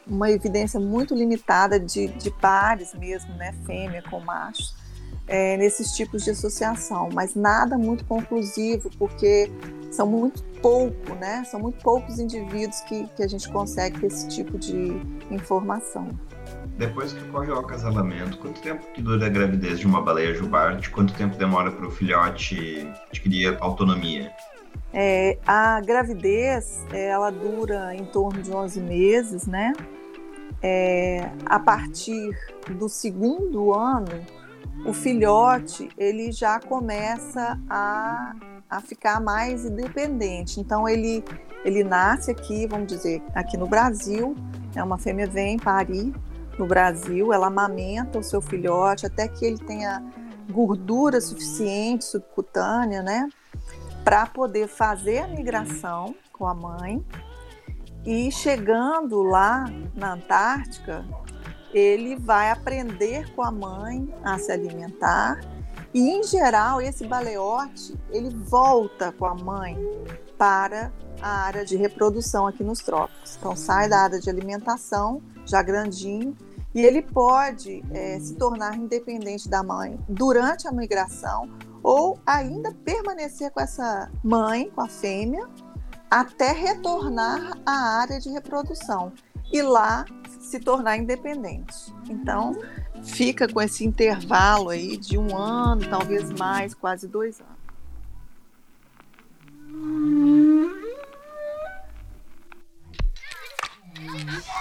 [0.07, 3.53] uma evidência muito limitada de, de pares mesmo, né?
[3.63, 4.75] Fêmea com macho.
[5.27, 9.51] É, nesses tipos de associação, mas nada muito conclusivo, porque
[9.91, 11.43] são muito pouco, né?
[11.43, 16.09] São muito poucos indivíduos que, que a gente consegue ter esse tipo de informação.
[16.77, 20.91] Depois que ocorre o acasalamento, quanto tempo que dura a gravidez de uma baleia jubarte?
[20.91, 24.31] Quanto tempo demora para o filhote adquirir autonomia?
[24.93, 29.73] É, a gravidez, ela dura em torno de 11 meses, né?
[30.61, 32.37] É, a partir
[32.69, 34.23] do segundo ano,
[34.85, 38.35] o filhote ele já começa a,
[38.69, 40.59] a ficar mais independente.
[40.59, 41.23] Então ele
[41.65, 44.35] ele nasce aqui, vamos dizer, aqui no Brasil,
[44.75, 46.13] é uma fêmea vem parir
[46.57, 50.03] no Brasil, ela amamenta o seu filhote até que ele tenha
[50.49, 53.29] gordura suficiente subcutânea, né,
[54.03, 57.05] para poder fazer a migração com a mãe.
[58.05, 61.05] E chegando lá na Antártica,
[61.73, 65.41] ele vai aprender com a mãe a se alimentar.
[65.93, 69.77] E em geral, esse baleote, ele volta com a mãe
[70.37, 70.91] para
[71.21, 73.35] a área de reprodução aqui nos trópicos.
[73.37, 76.35] Então sai da área de alimentação, já grandinho,
[76.77, 81.49] e ele pode é, se tornar independente da mãe durante a migração
[81.81, 85.49] ou ainda permanecer com essa mãe, com a fêmea,
[86.07, 89.11] até retornar à área de reprodução
[89.51, 90.05] e lá
[90.39, 91.91] se tornar independente.
[92.07, 92.55] Então,
[93.01, 97.57] fica com esse intervalo aí de um ano, talvez mais, quase dois anos.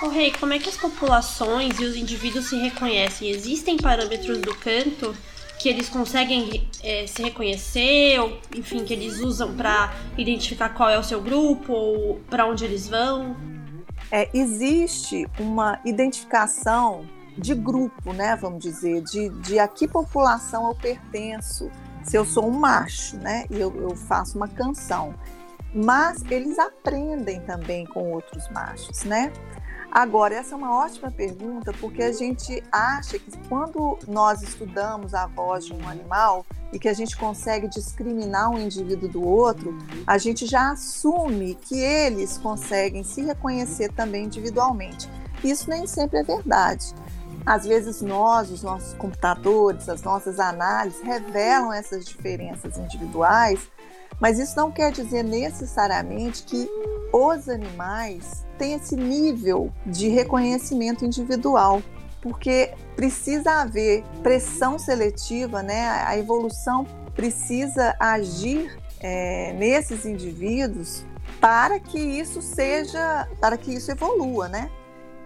[0.02, 3.30] O rei, como é que as populações e os indivíduos se reconhecem?
[3.30, 5.16] Existem parâmetros do canto
[5.59, 10.98] que eles conseguem é, se reconhecer, ou enfim, que eles usam para identificar qual é
[10.98, 13.35] o seu grupo ou para onde eles vão?
[14.12, 17.06] É, existe uma identificação
[17.38, 18.37] de grupo, né?
[18.37, 21.70] Vamos dizer, de, de a que população eu pertenço.
[22.04, 23.46] Se eu sou um macho, né?
[23.50, 25.14] E eu, eu faço uma canção
[25.74, 29.30] mas eles aprendem também com outros machos, né?
[29.96, 35.26] Agora, essa é uma ótima pergunta, porque a gente acha que quando nós estudamos a
[35.26, 39.74] voz de um animal e que a gente consegue discriminar um indivíduo do outro,
[40.06, 45.09] a gente já assume que eles conseguem se reconhecer também individualmente.
[45.42, 46.92] Isso nem sempre é verdade.
[47.46, 53.66] Às vezes nós, os nossos computadores, as nossas análises revelam essas diferenças individuais
[54.20, 56.68] mas isso não quer dizer necessariamente que
[57.12, 61.82] os animais têm esse nível de reconhecimento individual,
[62.20, 65.88] porque precisa haver pressão seletiva, né?
[66.06, 71.04] A evolução precisa agir é, nesses indivíduos
[71.40, 74.70] para que isso seja, para que isso evolua, né?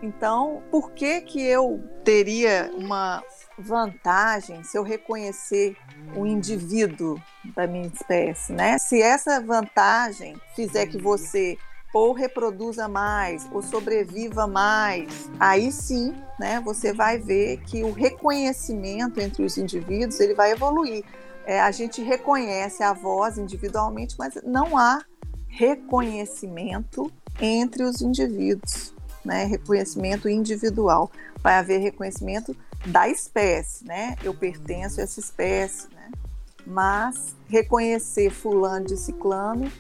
[0.03, 3.23] Então, por que que eu teria uma
[3.59, 5.77] vantagem se eu reconhecer
[6.17, 7.21] o indivíduo
[7.55, 8.79] da minha espécie, né?
[8.79, 11.59] Se essa vantagem fizer que você
[11.93, 19.21] ou reproduza mais ou sobreviva mais, aí sim, né, você vai ver que o reconhecimento
[19.21, 21.05] entre os indivíduos ele vai evoluir.
[21.45, 25.03] É, a gente reconhece a voz individualmente, mas não há
[25.49, 29.45] reconhecimento entre os indivíduos, né?
[29.45, 31.11] Reconhecimento individual.
[31.43, 34.17] Vai haver reconhecimento da espécie, né?
[34.23, 36.11] Eu pertenço a essa espécie, né?
[36.67, 39.71] Mas reconhecer fulano de ciclano,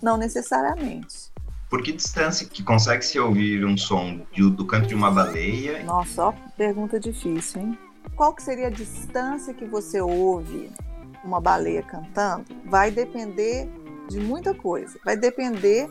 [0.00, 1.27] não necessariamente.
[1.68, 5.82] Por que distância que consegue se ouvir um som de, do canto de uma baleia?
[5.84, 7.78] Nossa, ó, pergunta difícil, hein?
[8.16, 10.70] Qual que seria a distância que você ouve
[11.22, 12.46] uma baleia cantando?
[12.64, 13.68] Vai depender
[14.08, 14.98] de muita coisa.
[15.04, 15.88] Vai depender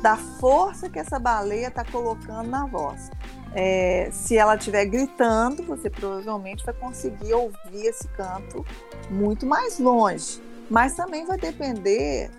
[0.00, 3.10] da força que essa baleia está colocando na voz.
[3.52, 8.64] É, se ela estiver gritando, você provavelmente vai conseguir ouvir esse canto
[9.10, 10.40] muito mais longe.
[10.70, 12.30] Mas também vai depender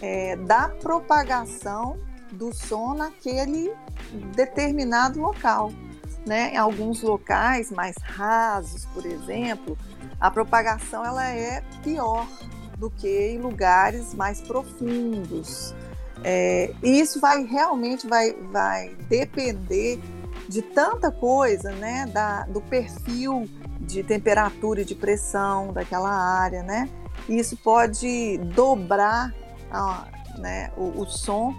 [0.00, 1.98] é, da propagação
[2.32, 3.72] do som naquele
[4.34, 5.72] determinado local.
[6.26, 6.52] Né?
[6.54, 9.78] Em alguns locais mais rasos, por exemplo,
[10.20, 12.26] a propagação ela é pior
[12.76, 15.74] do que em lugares mais profundos.
[16.22, 20.00] É, e isso vai realmente vai, vai depender
[20.48, 22.06] de tanta coisa, né?
[22.06, 23.48] Da, do perfil
[23.80, 26.88] de temperatura e de pressão daquela área, né?
[27.28, 29.32] E isso pode dobrar
[29.70, 30.06] a,
[30.38, 31.54] né, o, o som,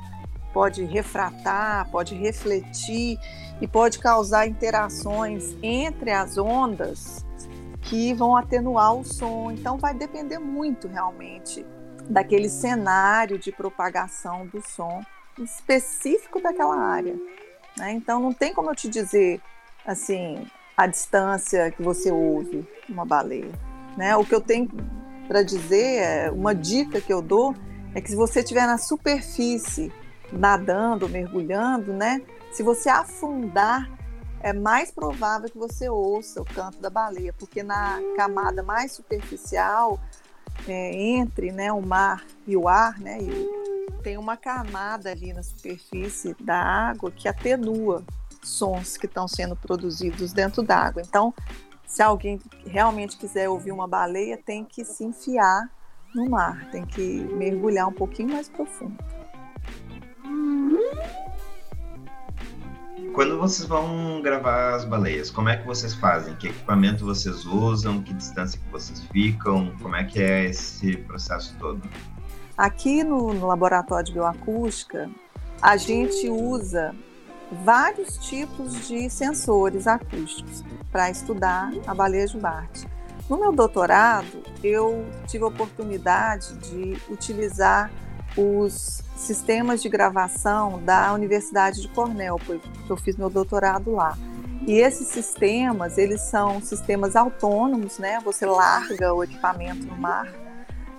[0.53, 3.19] pode refratar, pode refletir
[3.61, 7.25] e pode causar interações entre as ondas
[7.81, 9.51] que vão atenuar o som.
[9.51, 11.65] Então, vai depender muito realmente
[12.09, 15.03] daquele cenário de propagação do som
[15.37, 17.15] específico daquela área.
[17.77, 17.93] Né?
[17.93, 19.41] Então, não tem como eu te dizer
[19.85, 23.51] assim a distância que você ouve uma baleia.
[23.97, 24.15] Né?
[24.15, 24.69] O que eu tenho
[25.27, 27.53] para dizer, é, uma dica que eu dou,
[27.93, 29.91] é que se você estiver na superfície,
[30.31, 32.21] nadando, mergulhando, né?
[32.51, 33.89] se você afundar
[34.41, 39.99] é mais provável que você ouça o canto da baleia, porque na camada mais superficial,
[40.67, 43.49] é, entre né, o mar e o ar, né, e
[44.01, 48.03] tem uma camada ali na superfície da água que atenua
[48.41, 51.01] sons que estão sendo produzidos dentro d'água.
[51.05, 51.33] Então,
[51.85, 55.69] se alguém realmente quiser ouvir uma baleia, tem que se enfiar
[56.15, 58.97] no mar, tem que mergulhar um pouquinho mais profundo.
[63.13, 66.35] Quando vocês vão gravar as baleias, como é que vocês fazem?
[66.35, 68.01] Que equipamento vocês usam?
[68.01, 69.73] Que distância que vocês ficam?
[69.81, 71.81] Como é que é esse processo todo?
[72.57, 75.09] Aqui no, no laboratório de bioacústica,
[75.61, 76.95] a gente usa
[77.63, 82.87] vários tipos de sensores acústicos para estudar a baleia jubarte.
[83.29, 87.91] No meu doutorado, eu tive a oportunidade de utilizar
[88.37, 94.17] os sistemas de gravação da Universidade de Cornell, porque eu fiz meu doutorado lá.
[94.65, 98.19] E esses sistemas, eles são sistemas autônomos, né?
[98.23, 100.27] Você larga o equipamento no mar,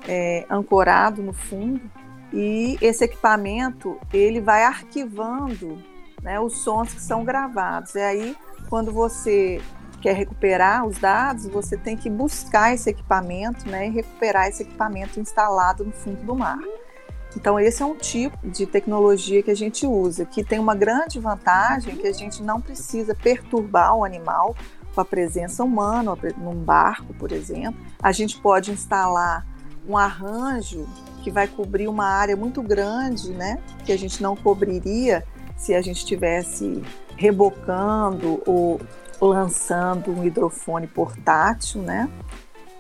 [0.09, 1.81] é, ancorado no fundo,
[2.33, 5.83] e esse equipamento ele vai arquivando
[6.23, 7.95] né, os sons que são gravados.
[7.95, 8.37] E aí,
[8.69, 9.61] quando você
[10.01, 15.21] quer recuperar os dados, você tem que buscar esse equipamento né, e recuperar esse equipamento
[15.21, 16.59] instalado no fundo do mar.
[17.37, 21.19] Então, esse é um tipo de tecnologia que a gente usa, que tem uma grande
[21.19, 24.57] vantagem que a gente não precisa perturbar o animal
[24.95, 27.81] com a presença humana, num barco, por exemplo.
[28.03, 29.47] A gente pode instalar
[29.89, 30.87] um arranjo
[31.23, 33.61] que vai cobrir uma área muito grande, né?
[33.85, 35.25] Que a gente não cobriria
[35.57, 36.83] se a gente estivesse
[37.17, 38.81] rebocando ou
[39.21, 42.09] lançando um hidrofone portátil, né?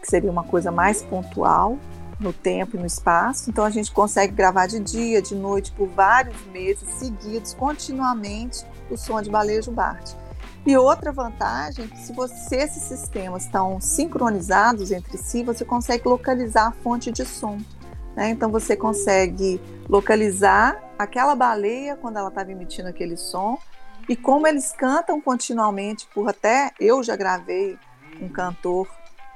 [0.01, 1.79] Que seria uma coisa mais pontual
[2.21, 3.49] no tempo e no espaço.
[3.49, 8.97] Então a gente consegue gravar de dia, de noite, por vários meses seguidos, continuamente, o
[8.97, 10.15] som de baleia jubarte.
[10.67, 16.69] E outra vantagem é se você, esses sistemas estão sincronizados entre si, você consegue localizar
[16.69, 17.59] a fonte de som.
[18.15, 18.29] Né?
[18.31, 23.59] Então você consegue localizar aquela baleia quando ela estava emitindo aquele som
[24.09, 27.79] e como eles cantam continuamente por até eu já gravei
[28.21, 28.87] um cantor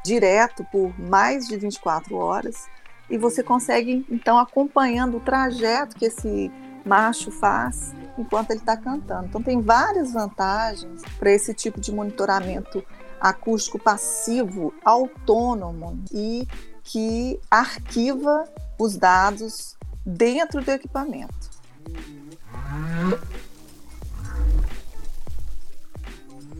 [0.04, 2.66] direto por mais de 24 horas
[3.08, 6.50] e você consegue então acompanhando o trajeto que esse
[6.84, 9.26] macho faz enquanto ele está cantando.
[9.26, 12.84] Então tem várias vantagens para esse tipo de monitoramento
[13.20, 16.46] acústico passivo, autônomo e
[16.82, 18.44] que arquiva
[18.78, 21.50] os dados dentro do equipamento.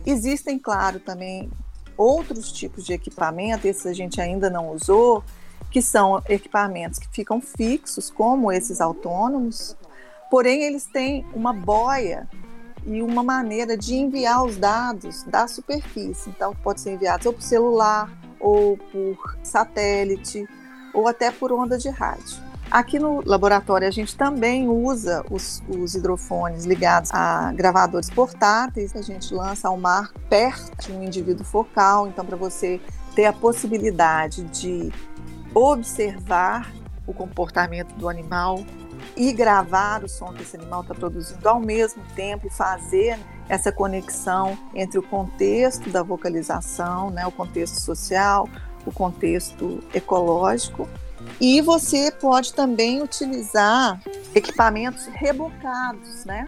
[0.05, 1.49] Existem, claro, também
[1.97, 5.23] outros tipos de equipamento, esses a gente ainda não usou,
[5.75, 9.75] que são equipamentos que ficam fixos, como esses autônomos,
[10.31, 12.29] porém eles têm uma boia
[12.85, 16.29] e uma maneira de enviar os dados da superfície.
[16.29, 18.09] Então, pode ser enviados ou por celular,
[18.39, 20.47] ou por satélite,
[20.93, 22.37] ou até por onda de rádio.
[22.71, 28.95] Aqui no laboratório a gente também usa os, os, hidrofones ligados a gravadores portáteis.
[28.95, 32.79] A gente lança ao mar perto de um indivíduo focal, então para você
[33.13, 34.89] ter a possibilidade de
[35.55, 36.71] observar
[37.07, 38.63] o comportamento do animal
[39.15, 43.71] e gravar o som que esse animal está produzindo ao mesmo tempo e fazer essa
[43.71, 48.49] conexão entre o contexto da vocalização, né, o contexto social,
[48.85, 50.89] o contexto ecológico.
[51.39, 53.99] E você pode também utilizar
[54.33, 56.47] equipamentos rebocados, né?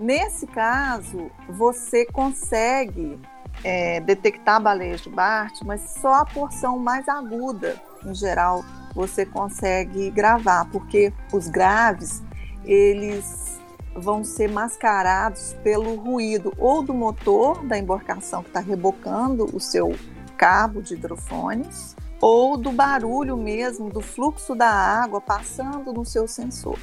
[0.00, 3.18] Nesse caso, você consegue
[3.62, 10.10] é, detectar baleias de Bart, mas só a porção mais aguda, em geral, você consegue
[10.10, 12.22] gravar, porque os graves,
[12.64, 13.58] eles
[13.94, 19.94] vão ser mascarados pelo ruído ou do motor da embarcação que está rebocando o seu
[20.36, 26.78] cabo de hidrofones, ou do barulho mesmo do fluxo da água passando no seu sensor.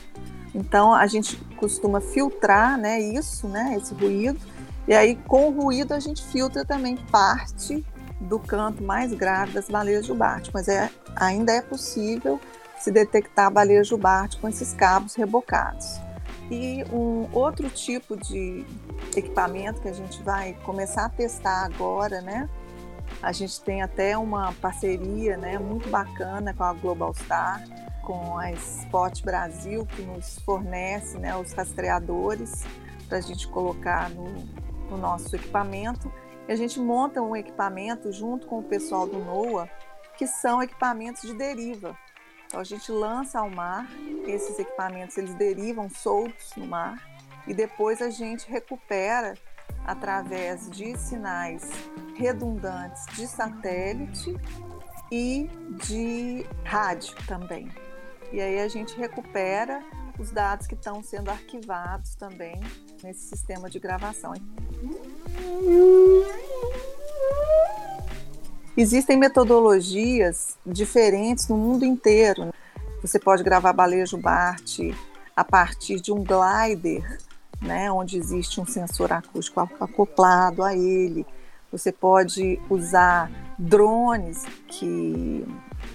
[0.53, 4.39] Então a gente costuma filtrar, né, isso, né, esse ruído,
[4.87, 7.85] e aí com o ruído a gente filtra também parte
[8.19, 12.39] do canto mais grave das baleias jubarte, mas é, ainda é possível
[12.79, 15.99] se detectar baleias jubarte com esses cabos rebocados.
[16.49, 18.65] E um outro tipo de
[19.15, 22.49] equipamento que a gente vai começar a testar agora, né?
[23.21, 27.63] A gente tem até uma parceria né, muito bacana com a Global Star,
[28.03, 32.63] com a Spot Brasil, que nos fornece né, os rastreadores
[33.09, 34.25] para a gente colocar no,
[34.89, 36.11] no nosso equipamento.
[36.47, 39.69] A gente monta um equipamento junto com o pessoal do NOAA,
[40.17, 41.97] que são equipamentos de deriva.
[42.45, 43.85] Então a gente lança ao mar,
[44.25, 46.97] esses equipamentos eles derivam soltos no mar
[47.45, 49.33] e depois a gente recupera
[49.85, 51.69] através de sinais
[52.15, 54.33] redundantes de satélite
[55.11, 55.49] e
[55.85, 57.69] de rádio também.
[58.31, 59.83] E aí a gente recupera
[60.19, 62.59] os dados que estão sendo arquivados também
[63.03, 64.33] nesse sistema de gravação.
[68.75, 72.53] Existem metodologias diferentes no mundo inteiro.
[73.01, 74.95] Você pode gravar baleia jubarte
[75.35, 77.19] a partir de um glider,
[77.61, 81.25] né, onde existe um sensor acústico acoplado a ele.
[81.71, 85.45] Você pode usar drones que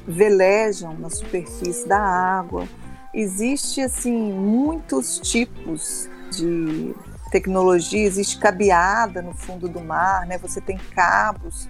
[0.07, 2.67] velejam na superfície da água.
[3.15, 6.95] Existe assim muitos tipos de
[7.31, 10.39] tecnologia, existe cabeada no fundo do mar, né?
[10.39, 11.69] Você tem cabos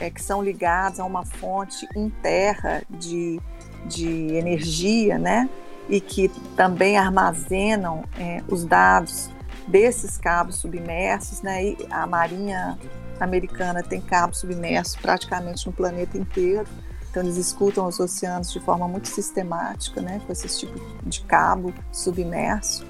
[0.00, 3.40] é, que são ligados a uma fonte em terra de,
[3.86, 5.48] de energia, né?
[5.88, 9.30] E que também armazenam é, os dados
[9.66, 11.64] desses cabos submersos, né?
[11.64, 12.78] E a Marinha
[13.20, 16.66] Americana tem cabos submersos praticamente no planeta inteiro.
[17.14, 20.20] Então eles escutam os oceanos de forma muito sistemática, né?
[20.26, 20.74] Com esse tipo
[21.06, 22.84] de cabo submerso.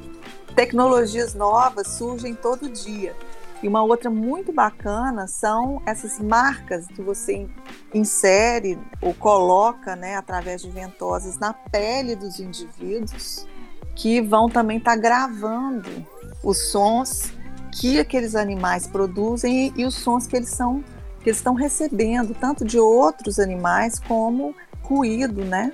[0.57, 3.14] Tecnologias novas surgem todo dia.
[3.62, 7.47] E uma outra muito bacana são essas marcas que você
[7.93, 13.47] insere ou coloca, né, através de ventosas na pele dos indivíduos,
[13.95, 15.91] que vão também estar tá gravando
[16.43, 17.31] os sons
[17.72, 20.83] que aqueles animais produzem e, e os sons que eles são
[21.25, 25.72] que eles estão recebendo, tanto de outros animais como ruído, né,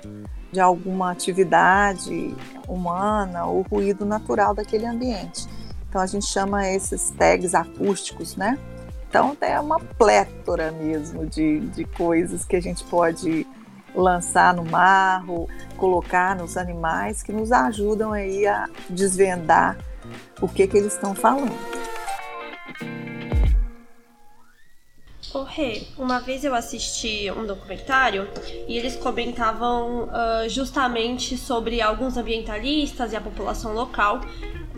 [0.49, 2.33] de alguma atividade
[2.67, 5.45] humana ou ruído natural daquele ambiente.
[5.89, 8.57] Então a gente chama esses tags acústicos, né?
[9.09, 13.45] Então é uma plétora mesmo de, de coisas que a gente pode
[13.93, 19.77] lançar no marro, colocar nos animais que nos ajudam aí a desvendar
[20.39, 21.80] o que, que eles estão falando.
[25.53, 28.25] Rê, uma vez eu assisti um documentário
[28.69, 34.21] e eles comentavam uh, justamente sobre alguns ambientalistas e a população local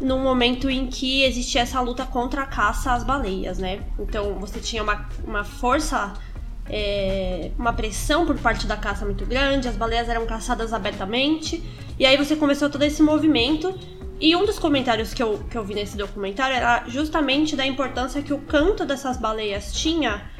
[0.01, 3.83] no momento em que existia essa luta contra a caça às baleias, né?
[3.99, 6.11] Então você tinha uma, uma força,
[6.67, 11.63] é, uma pressão por parte da caça muito grande, as baleias eram caçadas abertamente,
[11.99, 13.77] e aí você começou todo esse movimento.
[14.19, 18.23] E um dos comentários que eu, que eu vi nesse documentário era justamente da importância
[18.23, 20.32] que o canto dessas baleias tinha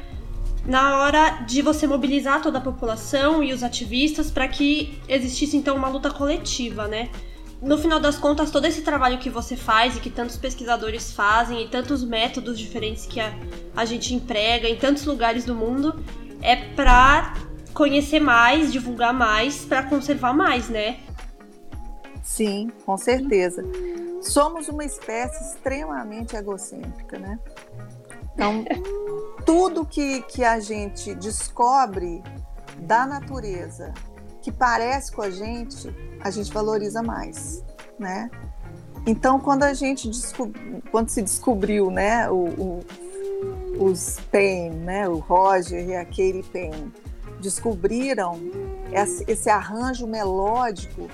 [0.66, 5.76] na hora de você mobilizar toda a população e os ativistas para que existisse então
[5.76, 7.10] uma luta coletiva, né?
[7.60, 11.62] No final das contas, todo esse trabalho que você faz e que tantos pesquisadores fazem
[11.62, 13.32] e tantos métodos diferentes que a,
[13.74, 16.02] a gente emprega em tantos lugares do mundo
[16.42, 17.34] é para
[17.72, 20.98] conhecer mais, divulgar mais, para conservar mais, né?
[22.22, 23.62] Sim, com certeza.
[24.20, 27.38] Somos uma espécie extremamente egocêntrica, né?
[28.34, 28.64] Então,
[29.46, 32.22] tudo que, que a gente descobre
[32.78, 33.94] da natureza
[34.42, 35.88] que parece com a gente,
[36.20, 37.64] a gente valoriza mais,
[37.98, 38.30] né?
[39.06, 40.10] Então, quando a gente
[40.90, 42.84] quando se descobriu, né, o, o,
[43.78, 46.92] os Payne, né, o Roger e a Katie Payne,
[47.40, 48.38] descobriram
[49.26, 51.08] esse arranjo melódico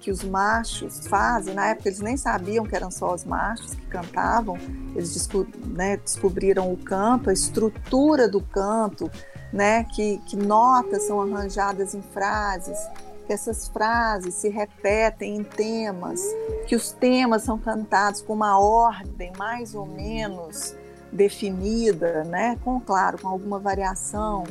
[0.00, 1.54] que os machos fazem.
[1.54, 4.58] Na época eles nem sabiam que eram só os machos que cantavam.
[4.94, 9.10] Eles desco né, descobriram o canto, a estrutura do canto,
[9.52, 12.78] né, que, que notas são arranjadas em frases,
[13.26, 16.20] que essas frases se repetem em temas,
[16.66, 20.74] que os temas são cantados com uma ordem mais ou menos
[21.12, 24.44] definida, né, com claro, com alguma variação.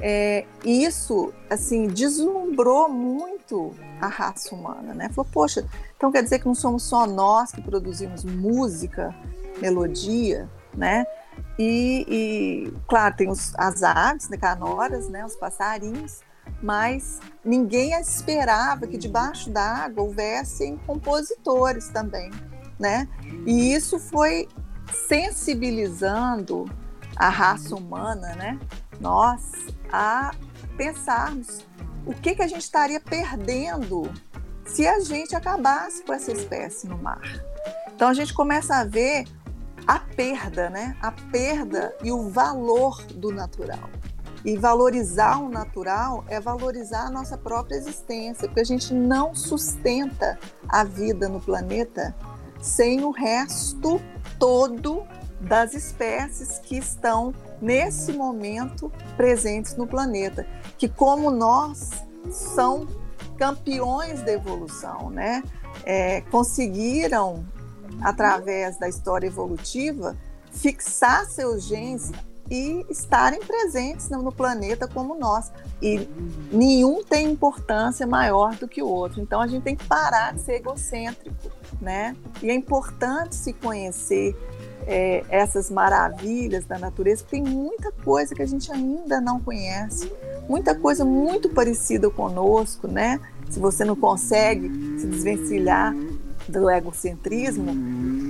[0.00, 5.08] É, isso, assim, deslumbrou muito a raça humana, né?
[5.10, 5.64] Falou, poxa,
[5.96, 9.14] então quer dizer que não somos só nós que produzimos música,
[9.60, 11.06] melodia, né?
[11.58, 16.20] E, e claro, tem os, as aves, né, canoras, né, os passarinhos,
[16.62, 22.30] mas ninguém esperava que debaixo d'água houvessem compositores também,
[22.78, 23.08] né?
[23.46, 24.48] E isso foi
[25.08, 26.64] sensibilizando
[27.16, 28.58] a raça humana, né?
[29.00, 29.52] Nós
[29.92, 30.32] a
[30.76, 31.66] pensarmos
[32.06, 34.10] o que, que a gente estaria perdendo
[34.64, 37.22] se a gente acabasse com essa espécie no mar.
[37.94, 39.24] Então a gente começa a ver
[39.86, 40.96] a perda, né?
[41.00, 43.88] A perda e o valor do natural.
[44.44, 50.38] E valorizar o natural é valorizar a nossa própria existência, porque a gente não sustenta
[50.68, 52.14] a vida no planeta
[52.60, 54.00] sem o resto
[54.38, 55.04] todo
[55.40, 60.46] das espécies que estão nesse momento presentes no planeta,
[60.76, 61.90] que como nós
[62.30, 62.86] são
[63.36, 65.42] campeões da evolução, né?
[65.84, 67.44] É, conseguiram
[68.02, 70.16] através da história evolutiva
[70.50, 72.12] fixar seus genes
[72.50, 75.52] e estarem presentes no planeta como nós.
[75.80, 76.08] E
[76.50, 79.20] nenhum tem importância maior do que o outro.
[79.20, 81.50] Então a gente tem que parar de ser egocêntrico,
[81.80, 82.16] né?
[82.42, 84.34] E é importante se conhecer
[84.88, 90.10] é, essas maravilhas da natureza, tem muita coisa que a gente ainda não conhece,
[90.48, 93.20] muita coisa muito parecida conosco, né?
[93.50, 94.66] Se você não consegue
[94.98, 95.94] se desvencilhar
[96.48, 97.70] do egocentrismo,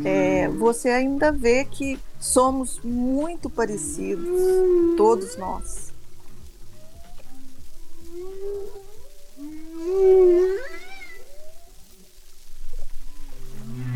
[0.05, 5.93] é, você ainda vê que somos muito parecidos, todos nós.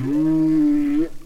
[0.04, 1.21] Mm-hmm.